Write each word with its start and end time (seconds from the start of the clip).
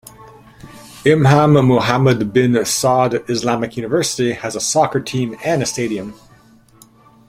Imam 1.05 1.53
Muhammad 1.63 2.33
bin 2.33 2.53
Saud 2.65 3.23
Islamic 3.29 3.77
University 3.77 4.31
has 4.31 4.55
a 4.55 4.59
soccer 4.59 4.99
team 4.99 5.37
and 5.45 5.61
a 5.61 5.65
stadium. 5.67 6.15